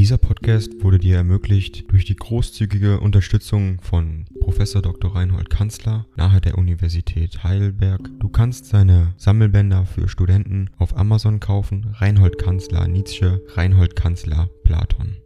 [0.00, 5.14] Dieser Podcast wurde dir ermöglicht durch die großzügige Unterstützung von Professor Dr.
[5.14, 8.08] Reinhold Kanzler nahe der Universität Heidelberg.
[8.18, 11.94] Du kannst seine Sammelbänder für Studenten auf Amazon kaufen.
[11.98, 15.18] Reinhold Kanzler Nietzsche, Reinhold Kanzler Platon.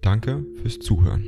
[0.00, 1.26] Danke fürs Zuhören.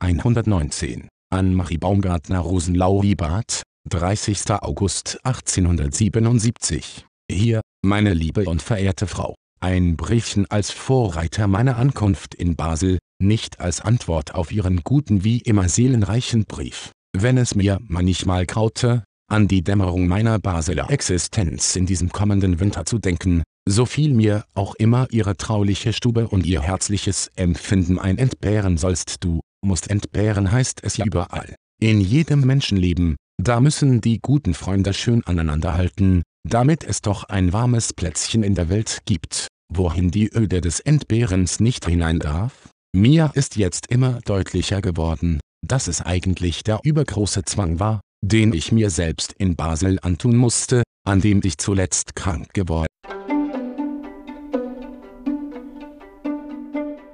[0.00, 1.08] 119.
[1.30, 4.50] Anne-Marie Baumgartner Rosenlau-Liebart, 30.
[4.50, 7.06] August 1877.
[7.30, 13.60] Hier, meine liebe und verehrte Frau, ein Briefchen als Vorreiter meiner Ankunft in Basel, nicht
[13.60, 16.90] als Antwort auf Ihren guten wie immer seelenreichen Brief.
[17.16, 22.84] Wenn es mir manchmal graute, an die Dämmerung meiner Basler Existenz in diesem kommenden Winter
[22.84, 28.18] zu denken, so fiel mir auch immer Ihre trauliche Stube und Ihr herzliches Empfinden ein.
[28.18, 31.54] Entbehren sollst du, musst entbehren heißt es ja überall.
[31.80, 37.92] In jedem Menschenleben, da müssen die guten Freunde schön aneinanderhalten, damit es doch ein warmes
[37.92, 42.68] Plätzchen in der Welt gibt, wohin die Öde des Entbehrens nicht hinein darf?
[42.94, 48.72] Mir ist jetzt immer deutlicher geworden, dass es eigentlich der übergroße Zwang war, den ich
[48.72, 52.86] mir selbst in Basel antun musste, an dem ich zuletzt krank geworden.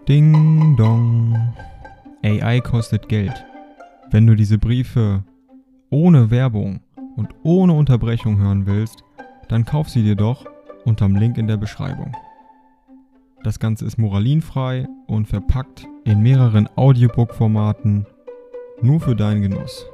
[0.08, 1.54] Ding dong.
[2.22, 3.44] AI kostet Geld.
[4.10, 5.24] Wenn du diese Briefe
[5.90, 6.80] ohne Werbung
[7.16, 9.02] und ohne Unterbrechung hören willst,
[9.48, 10.44] dann kauf sie dir doch
[10.84, 12.16] unterm Link in der Beschreibung.
[13.42, 18.06] Das Ganze ist moralinfrei und verpackt in mehreren Audiobook-Formaten
[18.82, 19.86] nur für deinen Genuss.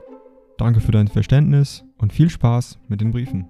[0.59, 3.48] Danke für dein Verständnis und viel Spaß mit den Briefen.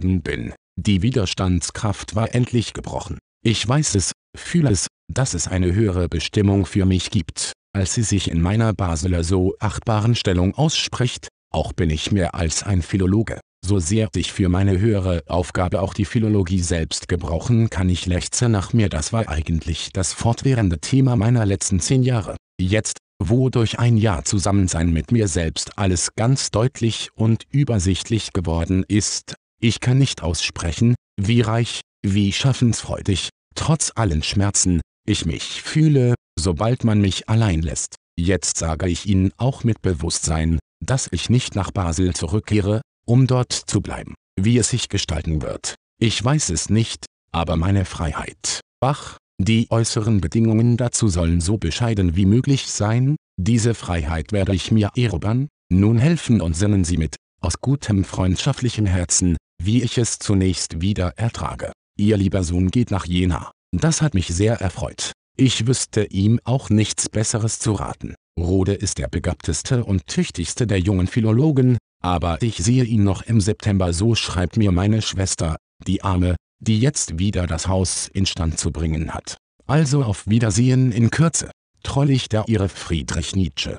[0.00, 0.54] bin.
[0.76, 3.18] Die Widerstandskraft war endlich gebrochen.
[3.44, 8.02] Ich weiß es, fühle es, dass es eine höhere Bestimmung für mich gibt, als sie
[8.02, 13.40] sich in meiner Basler so achtbaren Stellung ausspricht, auch bin ich mehr als ein Philologe.
[13.64, 18.48] So sehr ich für meine höhere Aufgabe auch die Philologie selbst gebrauchen kann ich lechze
[18.48, 22.36] nach mir das war eigentlich das fortwährende Thema meiner letzten zehn Jahre.
[22.60, 28.84] Jetzt, wo durch ein Jahr Zusammensein mit mir selbst alles ganz deutlich und übersichtlich geworden
[28.88, 36.14] ist, ich kann nicht aussprechen, wie reich, wie schaffensfreudig, trotz allen Schmerzen, ich mich fühle,
[36.40, 37.96] sobald man mich allein lässt.
[38.18, 43.52] Jetzt sage ich Ihnen auch mit Bewusstsein, dass ich nicht nach Basel zurückkehre, um dort
[43.52, 44.14] zu bleiben.
[44.40, 48.60] Wie es sich gestalten wird, ich weiß es nicht, aber meine Freiheit.
[48.80, 54.70] Bach, die äußeren Bedingungen dazu sollen so bescheiden wie möglich sein, diese Freiheit werde ich
[54.70, 60.18] mir erobern, nun helfen und sinnen Sie mit, aus gutem freundschaftlichem Herzen, wie ich es
[60.18, 61.72] zunächst wieder ertrage.
[61.96, 63.50] Ihr lieber Sohn geht nach Jena.
[63.72, 65.12] Das hat mich sehr erfreut.
[65.42, 68.14] Ich wüsste ihm auch nichts Besseres zu raten.
[68.38, 73.40] Rode ist der begabteste und tüchtigste der jungen Philologen, aber ich sehe ihn noch im
[73.40, 75.56] September so schreibt mir meine Schwester,
[75.86, 79.38] die Arme, die jetzt wieder das Haus instand zu bringen hat.
[79.66, 81.50] Also auf Wiedersehen in Kürze.
[81.82, 83.78] Trollig der Ihre Friedrich Nietzsche.